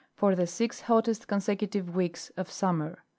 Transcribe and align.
for 0.15 0.33
the 0.33 0.47
six 0.47 0.81
hottest 0.81 1.27
consecutive 1.27 1.95
weeks 1.95 2.31
of 2.35 2.49
summer. 2.49 3.03